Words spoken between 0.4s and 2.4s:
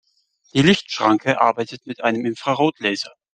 Die Lichtschranke arbeitet mit einem